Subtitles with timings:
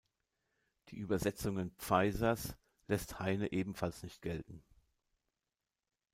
[0.89, 2.57] Die Übersetzungen "Pfizer"s
[2.87, 4.63] lässt Heine ebenfalls nicht gelten.